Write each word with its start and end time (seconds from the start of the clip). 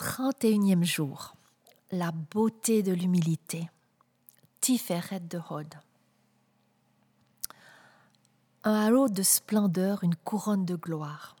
31e 0.00 0.82
jour, 0.82 1.36
la 1.90 2.10
beauté 2.10 2.82
de 2.82 2.90
l'humilité. 2.90 3.68
Tiferet 4.62 5.20
de 5.20 5.38
Hod. 5.50 5.74
Un 8.64 8.72
halo 8.72 9.10
de 9.10 9.22
splendeur, 9.22 10.02
une 10.02 10.16
couronne 10.16 10.64
de 10.64 10.74
gloire. 10.74 11.36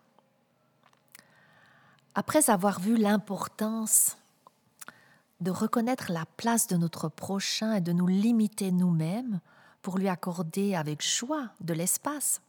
Après 2.14 2.50
avoir 2.50 2.80
vu 2.80 2.98
l'importance 2.98 4.18
de 5.40 5.50
reconnaître 5.50 6.12
la 6.12 6.26
place 6.36 6.66
de 6.66 6.76
notre 6.76 7.08
prochain 7.08 7.72
et 7.72 7.80
de 7.80 7.92
nous 7.92 8.08
limiter 8.08 8.72
nous-mêmes 8.72 9.40
pour 9.80 9.96
lui 9.96 10.10
accorder 10.10 10.74
avec 10.74 11.02
joie 11.02 11.48
de 11.62 11.72
l'espace, 11.72 12.42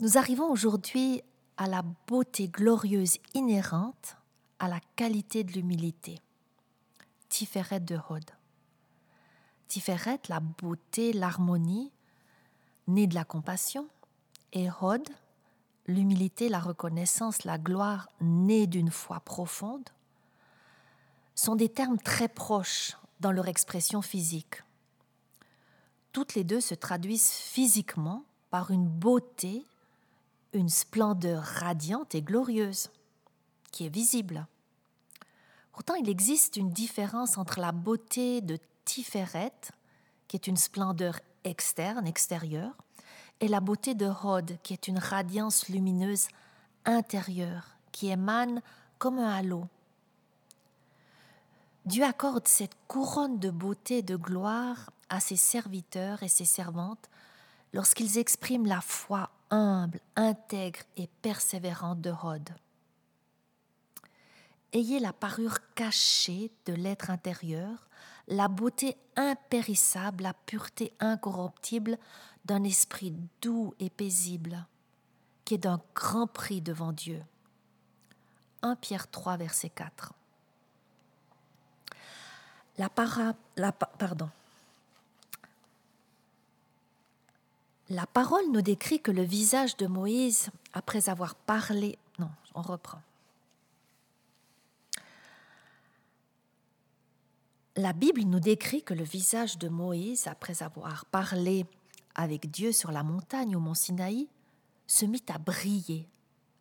nous 0.00 0.18
arrivons 0.18 0.50
aujourd'hui 0.50 1.22
à 1.56 1.68
la 1.68 1.82
beauté 2.08 2.48
glorieuse 2.48 3.18
inhérente 3.34 4.17
à 4.58 4.68
la 4.68 4.80
qualité 4.96 5.44
de 5.44 5.52
l'humilité. 5.52 6.20
Tiferet 7.28 7.80
de 7.80 7.98
Hod. 8.08 8.24
Tiferet, 9.68 10.20
la 10.28 10.40
beauté, 10.40 11.12
l'harmonie, 11.12 11.92
née 12.86 13.06
de 13.06 13.14
la 13.14 13.24
compassion, 13.24 13.88
et 14.52 14.68
Hod, 14.80 15.06
l'humilité, 15.86 16.48
la 16.48 16.58
reconnaissance, 16.58 17.44
la 17.44 17.58
gloire, 17.58 18.08
née 18.20 18.66
d'une 18.66 18.90
foi 18.90 19.20
profonde, 19.20 19.88
sont 21.34 21.54
des 21.54 21.68
termes 21.68 21.98
très 21.98 22.28
proches 22.28 22.96
dans 23.20 23.30
leur 23.30 23.48
expression 23.48 24.02
physique. 24.02 24.62
Toutes 26.12 26.34
les 26.34 26.44
deux 26.44 26.60
se 26.60 26.74
traduisent 26.74 27.30
physiquement 27.30 28.24
par 28.50 28.70
une 28.70 28.88
beauté, 28.88 29.64
une 30.52 30.70
splendeur 30.70 31.42
radiante 31.42 32.14
et 32.14 32.22
glorieuse 32.22 32.90
qui 33.70 33.86
est 33.86 33.94
visible. 33.94 34.46
Pourtant, 35.72 35.94
il 35.94 36.08
existe 36.08 36.56
une 36.56 36.70
différence 36.70 37.38
entre 37.38 37.60
la 37.60 37.72
beauté 37.72 38.40
de 38.40 38.58
Tiferet, 38.84 39.52
qui 40.26 40.36
est 40.36 40.46
une 40.46 40.56
splendeur 40.56 41.20
externe, 41.44 42.06
extérieure, 42.06 42.74
et 43.40 43.48
la 43.48 43.60
beauté 43.60 43.94
de 43.94 44.10
Hod, 44.24 44.58
qui 44.62 44.72
est 44.72 44.88
une 44.88 44.98
radiance 44.98 45.68
lumineuse 45.68 46.28
intérieure, 46.84 47.76
qui 47.92 48.08
émane 48.08 48.60
comme 48.98 49.18
un 49.18 49.30
halo. 49.30 49.68
Dieu 51.84 52.04
accorde 52.04 52.48
cette 52.48 52.76
couronne 52.86 53.38
de 53.38 53.50
beauté 53.50 53.98
et 53.98 54.02
de 54.02 54.16
gloire 54.16 54.90
à 55.08 55.20
ses 55.20 55.36
serviteurs 55.36 56.22
et 56.22 56.28
ses 56.28 56.44
servantes 56.44 57.08
lorsqu'ils 57.72 58.18
expriment 58.18 58.66
la 58.66 58.80
foi 58.80 59.30
humble, 59.50 60.00
intègre 60.16 60.80
et 60.96 61.08
persévérante 61.22 62.00
de 62.00 62.10
Hod. 62.10 62.50
Ayez 64.72 65.00
la 65.00 65.12
parure 65.12 65.58
cachée 65.74 66.50
de 66.66 66.74
l'être 66.74 67.10
intérieur, 67.10 67.88
la 68.26 68.48
beauté 68.48 68.96
impérissable, 69.16 70.24
la 70.24 70.34
pureté 70.34 70.92
incorruptible 71.00 71.98
d'un 72.44 72.62
esprit 72.64 73.14
doux 73.40 73.74
et 73.80 73.88
paisible, 73.88 74.66
qui 75.44 75.54
est 75.54 75.58
d'un 75.58 75.80
grand 75.94 76.26
prix 76.26 76.60
devant 76.60 76.92
Dieu. 76.92 77.22
1 78.62 78.76
Pierre 78.76 79.10
3, 79.10 79.38
verset 79.38 79.70
4. 79.70 80.12
La, 82.76 82.88
pardon. 82.90 84.30
la 87.90 88.06
parole 88.06 88.50
nous 88.52 88.62
décrit 88.62 89.00
que 89.00 89.10
le 89.10 89.22
visage 89.22 89.76
de 89.76 89.86
Moïse, 89.86 90.50
après 90.74 91.08
avoir 91.08 91.34
parlé, 91.34 91.98
non, 92.18 92.30
on 92.54 92.62
reprend. 92.62 93.00
La 97.78 97.92
Bible 97.92 98.22
nous 98.22 98.40
décrit 98.40 98.82
que 98.82 98.92
le 98.92 99.04
visage 99.04 99.56
de 99.56 99.68
Moïse, 99.68 100.26
après 100.26 100.64
avoir 100.64 101.04
parlé 101.04 101.64
avec 102.16 102.50
Dieu 102.50 102.72
sur 102.72 102.90
la 102.90 103.04
montagne 103.04 103.54
au 103.54 103.60
mont 103.60 103.74
Sinaï, 103.74 104.26
se 104.88 105.06
mit 105.06 105.22
à 105.28 105.38
briller, 105.38 106.08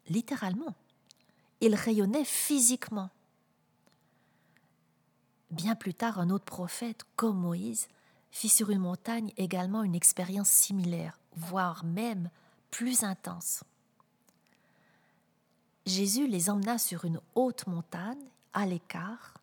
littéralement. 0.09 0.75
Il 1.59 1.73
rayonnait 1.73 2.23
physiquement. 2.23 3.09
Bien 5.49 5.73
plus 5.73 5.95
tard, 5.95 6.19
un 6.19 6.29
autre 6.29 6.45
prophète, 6.45 7.01
comme 7.15 7.39
Moïse, 7.39 7.87
fit 8.29 8.47
sur 8.47 8.69
une 8.69 8.77
montagne 8.77 9.33
également 9.37 9.81
une 9.81 9.95
expérience 9.95 10.49
similaire, 10.49 11.19
voire 11.35 11.83
même 11.83 12.29
plus 12.69 13.01
intense. 13.01 13.63
Jésus 15.87 16.27
les 16.27 16.51
emmena 16.51 16.77
sur 16.77 17.05
une 17.05 17.19
haute 17.33 17.65
montagne, 17.65 18.23
à 18.53 18.67
l'écart, 18.67 19.36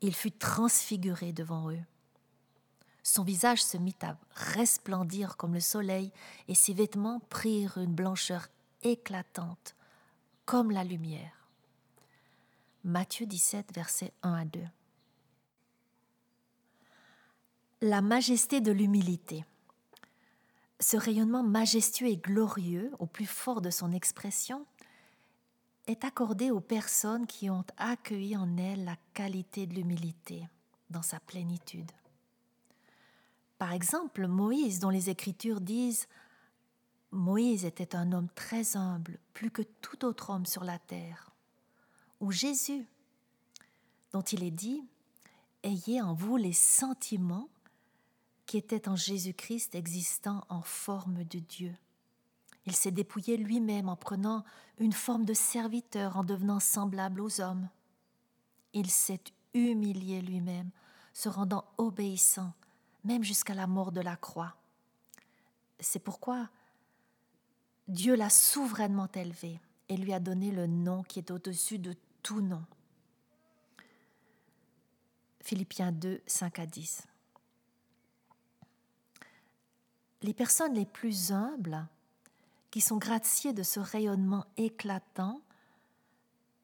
il 0.00 0.14
fut 0.14 0.32
transfiguré 0.32 1.32
devant 1.32 1.70
eux. 1.70 1.82
Son 3.02 3.22
visage 3.22 3.62
se 3.62 3.76
mit 3.76 3.94
à 4.02 4.16
resplendir 4.34 5.36
comme 5.36 5.54
le 5.54 5.60
soleil, 5.60 6.12
et 6.48 6.54
ses 6.54 6.74
vêtements 6.74 7.20
prirent 7.30 7.78
une 7.78 7.94
blancheur 7.94 8.48
éclatante, 8.82 9.76
comme 10.44 10.70
la 10.70 10.84
lumière. 10.84 11.48
Matthieu 12.84 13.26
17, 13.26 13.72
versets 13.74 14.12
1 14.22 14.34
à 14.34 14.44
2. 14.44 14.60
La 17.82 18.00
majesté 18.00 18.60
de 18.60 18.72
l'humilité. 18.72 19.44
Ce 20.80 20.96
rayonnement 20.96 21.42
majestueux 21.42 22.08
et 22.08 22.16
glorieux, 22.16 22.92
au 22.98 23.06
plus 23.06 23.26
fort 23.26 23.60
de 23.60 23.70
son 23.70 23.92
expression, 23.92 24.66
est 25.86 26.04
accordée 26.04 26.50
aux 26.50 26.60
personnes 26.60 27.26
qui 27.26 27.48
ont 27.48 27.64
accueilli 27.76 28.36
en 28.36 28.56
elle 28.56 28.84
la 28.84 28.96
qualité 29.14 29.66
de 29.66 29.74
l'humilité 29.74 30.48
dans 30.90 31.02
sa 31.02 31.20
plénitude. 31.20 31.90
Par 33.58 33.72
exemple, 33.72 34.26
Moïse, 34.26 34.80
dont 34.80 34.90
les 34.90 35.10
Écritures 35.10 35.60
disent 35.60 36.08
Moïse 37.10 37.64
était 37.64 37.96
un 37.96 38.12
homme 38.12 38.28
très 38.34 38.76
humble, 38.76 39.18
plus 39.32 39.50
que 39.50 39.62
tout 39.62 40.04
autre 40.04 40.30
homme 40.30 40.46
sur 40.46 40.64
la 40.64 40.78
terre. 40.78 41.30
Ou 42.20 42.32
Jésus, 42.32 42.86
dont 44.12 44.22
il 44.22 44.42
est 44.42 44.50
dit 44.50 44.82
Ayez 45.62 46.02
en 46.02 46.14
vous 46.14 46.36
les 46.36 46.52
sentiments 46.52 47.48
qui 48.44 48.56
étaient 48.56 48.88
en 48.88 48.96
Jésus-Christ 48.96 49.74
existant 49.74 50.44
en 50.48 50.62
forme 50.62 51.24
de 51.24 51.38
Dieu. 51.38 51.74
Il 52.66 52.74
s'est 52.74 52.90
dépouillé 52.90 53.36
lui-même 53.36 53.88
en 53.88 53.96
prenant 53.96 54.44
une 54.78 54.92
forme 54.92 55.24
de 55.24 55.34
serviteur, 55.34 56.16
en 56.16 56.24
devenant 56.24 56.60
semblable 56.60 57.20
aux 57.20 57.40
hommes. 57.40 57.68
Il 58.72 58.90
s'est 58.90 59.22
humilié 59.54 60.20
lui-même, 60.20 60.70
se 61.14 61.28
rendant 61.28 61.64
obéissant, 61.78 62.52
même 63.04 63.22
jusqu'à 63.22 63.54
la 63.54 63.66
mort 63.66 63.92
de 63.92 64.00
la 64.00 64.16
croix. 64.16 64.56
C'est 65.78 66.00
pourquoi 66.00 66.50
Dieu 67.88 68.16
l'a 68.16 68.30
souverainement 68.30 69.08
élevé 69.14 69.60
et 69.88 69.96
lui 69.96 70.12
a 70.12 70.20
donné 70.20 70.50
le 70.50 70.66
nom 70.66 71.04
qui 71.04 71.20
est 71.20 71.30
au-dessus 71.30 71.78
de 71.78 71.94
tout 72.22 72.40
nom. 72.40 72.64
Philippiens 75.40 75.92
2, 75.92 76.20
5 76.26 76.58
à 76.58 76.66
10. 76.66 77.06
Les 80.22 80.34
personnes 80.34 80.74
les 80.74 80.86
plus 80.86 81.30
humbles 81.30 81.86
qui 82.76 82.82
sont 82.82 82.98
gratiées 82.98 83.54
de 83.54 83.62
ce 83.62 83.80
rayonnement 83.80 84.44
éclatant 84.58 85.40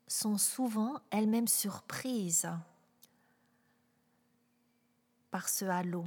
sont 0.06 0.36
souvent 0.36 1.00
elles-mêmes 1.08 1.48
surprises 1.48 2.50
par 5.30 5.48
ce 5.48 5.64
halo. 5.64 6.04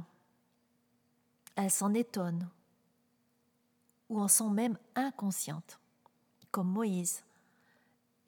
Elles 1.56 1.72
s'en 1.72 1.92
étonnent 1.92 2.48
ou 4.08 4.20
en 4.20 4.28
sont 4.28 4.48
même 4.48 4.78
inconscientes, 4.94 5.80
comme 6.52 6.70
Moïse. 6.70 7.24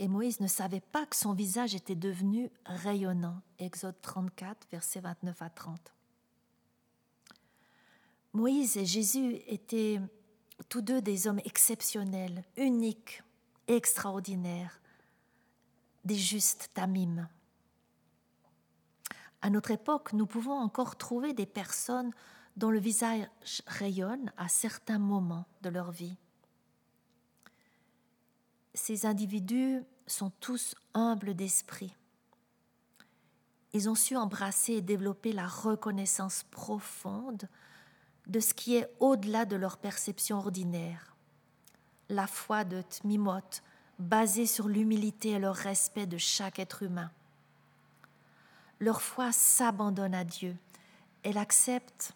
Et 0.01 0.09
Moïse 0.09 0.41
ne 0.41 0.49
savait 0.49 0.81
pas 0.81 1.07
que 1.07 1.15
son 1.15 1.33
visage 1.33 1.77
était 1.77 1.95
devenu 1.95 2.51
rayonnant. 2.67 3.41
Exode 3.61 4.01
34, 4.03 4.67
versets 4.73 4.99
29 4.99 5.43
à 5.43 5.49
30. 5.49 5.95
Moïse 8.33 8.77
et 8.77 8.85
Jésus 8.85 9.37
étaient 9.47 10.01
tous 10.69 10.81
deux 10.81 11.01
des 11.01 11.27
hommes 11.27 11.41
exceptionnels, 11.45 12.45
uniques, 12.57 13.23
extraordinaires, 13.67 14.81
des 16.05 16.17
justes 16.17 16.71
tamim. 16.75 17.29
À 19.41 19.51
notre 19.51 19.71
époque, 19.71 20.13
nous 20.13 20.27
pouvons 20.27 20.59
encore 20.59 20.97
trouver 20.97 21.33
des 21.33 21.47
personnes 21.47 22.13
dont 22.57 22.71
le 22.71 22.81
visage 22.81 23.29
rayonne 23.67 24.33
à 24.37 24.49
certains 24.49 24.99
moments 24.99 25.47
de 25.63 25.69
leur 25.69 25.93
vie. 25.93 26.17
Ces 28.75 29.07
individus 29.07 29.83
sont 30.07 30.31
tous 30.41 30.75
humbles 30.95 31.35
d'esprit. 31.35 31.95
Ils 33.73 33.89
ont 33.89 33.95
su 33.95 34.17
embrasser 34.17 34.75
et 34.75 34.83
développer 34.83 35.33
la 35.33 35.47
reconnaissance 35.47 36.43
profonde 36.51 37.49
de 38.29 38.41
ce 38.41 38.55
qui 38.55 38.77
est 38.77 38.89
au-delà 39.01 39.45
de 39.45 39.57
leur 39.57 39.79
perception 39.79 40.39
ordinaire. 40.39 41.17
La 42.09 42.27
foi 42.27 42.65
de 42.65 42.83
Tmimot, 42.83 43.63
basée 43.99 44.47
sur 44.47 44.69
l'humilité 44.69 45.31
et 45.31 45.39
le 45.39 45.51
respect 45.51 46.07
de 46.07 46.19
chaque 46.19 46.59
être 46.59 46.83
humain. 46.83 47.11
Leur 48.81 49.03
foi 49.03 49.33
s'abandonne 49.33 50.15
à 50.15 50.25
Dieu. 50.25 50.57
Elles 51.23 51.39
acceptent, 51.39 52.13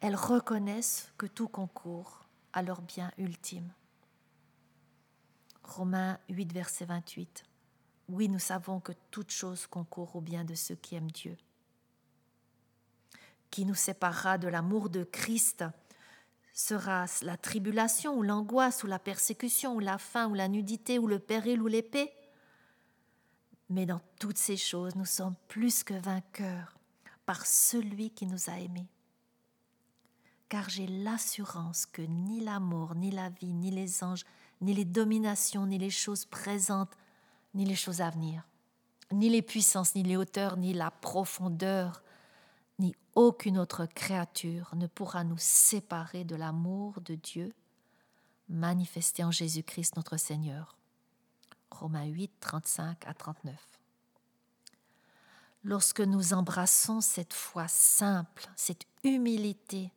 elles 0.00 0.16
reconnaissent 0.16 1.10
que 1.16 1.26
tout 1.26 1.48
concourt 1.48 2.26
à 2.52 2.62
leur 2.62 2.82
bien 2.82 3.10
ultime. 3.16 3.70
Romains 5.64 6.18
8, 6.28 6.52
verset 6.52 6.84
28. 6.84 7.44
Oui, 8.08 8.28
nous 8.28 8.38
savons 8.38 8.80
que 8.80 8.92
toute 9.10 9.30
chose 9.30 9.66
concourt 9.66 10.14
au 10.14 10.20
bien 10.20 10.44
de 10.44 10.54
ceux 10.54 10.76
qui 10.76 10.94
aiment 10.94 11.10
Dieu. 11.10 11.36
Qui 13.56 13.64
nous 13.64 13.74
séparera 13.74 14.36
de 14.36 14.48
l'amour 14.48 14.90
de 14.90 15.02
Christ 15.02 15.64
sera 16.52 17.06
la 17.22 17.38
tribulation 17.38 18.14
ou 18.14 18.22
l'angoisse 18.22 18.84
ou 18.84 18.86
la 18.86 18.98
persécution 18.98 19.76
ou 19.76 19.80
la 19.80 19.96
faim 19.96 20.28
ou 20.28 20.34
la 20.34 20.46
nudité 20.46 20.98
ou 20.98 21.06
le 21.06 21.18
péril 21.18 21.62
ou 21.62 21.66
l'épée 21.66 22.12
Mais 23.70 23.86
dans 23.86 24.02
toutes 24.20 24.36
ces 24.36 24.58
choses, 24.58 24.94
nous 24.94 25.06
sommes 25.06 25.36
plus 25.48 25.84
que 25.84 25.94
vainqueurs 25.94 26.76
par 27.24 27.46
celui 27.46 28.10
qui 28.10 28.26
nous 28.26 28.50
a 28.50 28.60
aimés. 28.60 28.90
Car 30.50 30.68
j'ai 30.68 30.86
l'assurance 30.86 31.86
que 31.86 32.02
ni 32.02 32.40
l'amour, 32.40 32.94
ni 32.94 33.10
la 33.10 33.30
vie, 33.30 33.54
ni 33.54 33.70
les 33.70 34.04
anges, 34.04 34.26
ni 34.60 34.74
les 34.74 34.84
dominations, 34.84 35.64
ni 35.64 35.78
les 35.78 35.88
choses 35.88 36.26
présentes, 36.26 36.92
ni 37.54 37.64
les 37.64 37.74
choses 37.74 38.02
à 38.02 38.10
venir, 38.10 38.46
ni 39.12 39.30
les 39.30 39.40
puissances, 39.40 39.94
ni 39.94 40.02
les 40.02 40.18
hauteurs, 40.18 40.58
ni 40.58 40.74
la 40.74 40.90
profondeur, 40.90 42.02
aucune 43.16 43.58
autre 43.58 43.86
créature 43.86 44.70
ne 44.76 44.86
pourra 44.86 45.24
nous 45.24 45.38
séparer 45.38 46.22
de 46.24 46.36
l'amour 46.36 47.00
de 47.00 47.14
Dieu 47.14 47.52
manifesté 48.48 49.24
en 49.24 49.30
Jésus-Christ 49.30 49.96
notre 49.96 50.18
Seigneur. 50.18 50.76
Romains 51.70 52.04
8, 52.04 52.30
35 52.38 53.06
à 53.06 53.14
39. 53.14 53.54
Lorsque 55.64 56.00
nous 56.00 56.32
embrassons 56.32 57.00
cette 57.00 57.32
foi 57.32 57.66
simple, 57.66 58.48
cette 58.54 58.84
humilité 59.02 59.90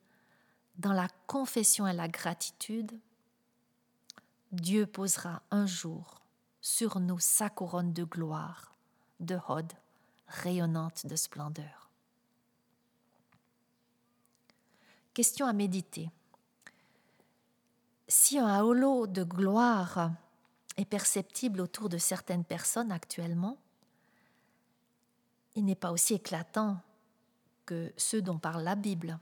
dans 0.77 0.93
la 0.93 1.09
confession 1.27 1.85
et 1.85 1.93
la 1.93 2.07
gratitude, 2.07 2.97
Dieu 4.51 4.87
posera 4.87 5.43
un 5.51 5.67
jour 5.67 6.21
sur 6.61 6.99
nous 6.99 7.19
sa 7.19 7.49
couronne 7.49 7.93
de 7.93 8.05
gloire, 8.05 8.73
de 9.19 9.37
hod, 9.47 9.71
rayonnante 10.27 11.05
de 11.05 11.15
splendeur. 11.15 11.88
Question 15.19 15.47
à 15.47 15.51
méditer. 15.51 16.09
Si 18.07 18.39
un 18.39 18.47
halo 18.47 19.05
de 19.05 19.25
gloire 19.25 20.11
est 20.77 20.85
perceptible 20.85 21.59
autour 21.59 21.89
de 21.89 21.97
certaines 21.97 22.45
personnes 22.45 22.89
actuellement, 22.89 23.57
il 25.55 25.65
n'est 25.65 25.75
pas 25.75 25.91
aussi 25.91 26.13
éclatant 26.13 26.77
que 27.65 27.91
ceux 27.97 28.21
dont 28.21 28.37
parle 28.37 28.63
la 28.63 28.75
Bible. 28.75 29.19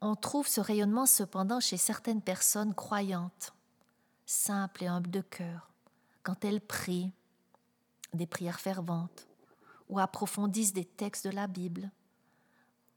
On 0.00 0.16
trouve 0.16 0.48
ce 0.48 0.62
rayonnement 0.62 1.04
cependant 1.04 1.60
chez 1.60 1.76
certaines 1.76 2.22
personnes 2.22 2.74
croyantes, 2.74 3.52
simples 4.24 4.84
et 4.84 4.88
humbles 4.88 5.10
de 5.10 5.20
cœur, 5.20 5.68
quand 6.22 6.46
elles 6.46 6.62
prient 6.62 7.12
des 8.14 8.26
prières 8.26 8.60
ferventes 8.60 9.26
ou 9.90 9.98
approfondissent 9.98 10.72
des 10.72 10.86
textes 10.86 11.26
de 11.26 11.34
la 11.34 11.46
Bible 11.46 11.90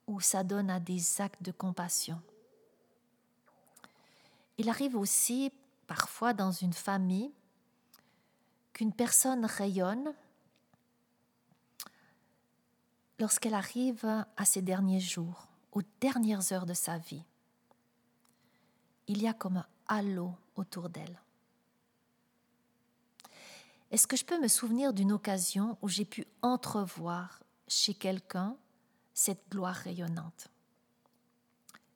ou 0.07 0.21
s'adonnent 0.21 0.69
à 0.69 0.79
des 0.79 1.21
actes 1.21 1.41
de 1.41 1.51
compassion. 1.51 2.21
Il 4.57 4.69
arrive 4.69 4.95
aussi 4.95 5.51
parfois 5.87 6.33
dans 6.33 6.51
une 6.51 6.73
famille 6.73 7.31
qu'une 8.73 8.93
personne 8.93 9.45
rayonne 9.45 10.13
lorsqu'elle 13.19 13.53
arrive 13.53 14.05
à 14.37 14.45
ses 14.45 14.61
derniers 14.61 14.99
jours 14.99 15.47
aux 15.71 15.81
dernières 15.99 16.51
heures 16.53 16.65
de 16.65 16.73
sa 16.73 16.97
vie, 16.97 17.23
il 19.07 19.21
y 19.21 19.27
a 19.27 19.33
comme 19.33 19.57
un 19.57 19.67
halo 19.87 20.33
autour 20.55 20.89
d'elle. 20.89 21.21
Est-ce 23.91 24.07
que 24.07 24.17
je 24.17 24.25
peux 24.25 24.41
me 24.41 24.47
souvenir 24.47 24.93
d'une 24.93 25.11
occasion 25.11 25.77
où 25.81 25.89
j'ai 25.89 26.05
pu 26.05 26.25
entrevoir 26.41 27.43
chez 27.67 27.93
quelqu'un 27.93 28.57
cette 29.15 29.49
gloire 29.49 29.75
rayonnante 29.75 30.49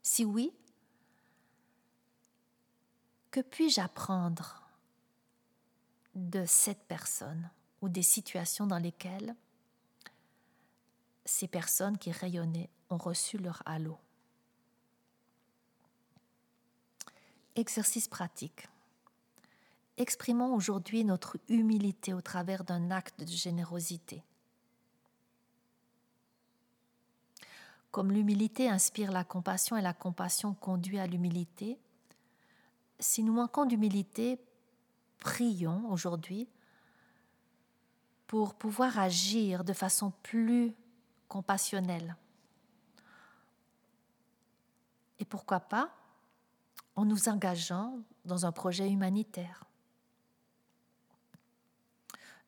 Si 0.01 0.25
oui, 0.25 0.53
que 3.29 3.41
puis-je 3.41 3.81
apprendre 3.81 4.63
de 6.15 6.45
cette 6.45 6.87
personne 6.87 7.51
ou 7.81 7.89
des 7.89 8.01
situations 8.01 8.65
dans 8.65 8.79
lesquelles 8.79 9.35
ces 11.25 11.47
personnes 11.47 11.97
qui 11.97 12.11
rayonnaient 12.11 12.69
ont 12.89 12.97
reçu 12.97 13.37
leur 13.37 13.61
halo? 13.65 13.99
Exercice 17.55 18.07
pratique. 18.07 18.67
Exprimons 19.97 20.55
aujourd'hui 20.55 21.03
notre 21.03 21.37
humilité 21.49 22.13
au 22.13 22.21
travers 22.21 22.63
d'un 22.63 22.89
acte 22.89 23.19
de 23.19 23.27
générosité. 23.27 24.23
Comme 27.91 28.11
l'humilité 28.11 28.69
inspire 28.69 29.11
la 29.11 29.23
compassion 29.23 29.75
et 29.75 29.81
la 29.81 29.93
compassion 29.93 30.53
conduit 30.53 30.99
à 30.99 31.07
l'humilité, 31.07 31.79
si 32.99 33.23
nous 33.23 33.33
manquons 33.33 33.65
d'humilité, 33.65 34.39
prions 35.19 35.89
aujourd'hui 35.91 36.47
pour 38.27 38.53
pouvoir 38.53 38.99
agir 38.99 39.63
de 39.63 39.73
façon 39.73 40.11
plus 40.21 40.75
compassionnelle 41.27 42.15
et 45.19 45.25
pourquoi 45.25 45.59
pas 45.59 45.89
en 46.95 47.05
nous 47.05 47.29
engageant 47.29 47.99
dans 48.25 48.45
un 48.45 48.51
projet 48.51 48.89
humanitaire. 48.89 49.63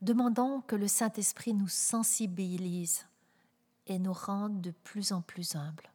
Demandons 0.01 0.61
que 0.61 0.75
le 0.75 0.87
Saint-Esprit 0.87 1.53
nous 1.53 1.67
sensibilise 1.67 3.05
et 3.87 3.99
nous 3.99 4.13
rende 4.13 4.61
de 4.61 4.71
plus 4.71 5.11
en 5.11 5.21
plus 5.21 5.55
humbles. 5.55 5.90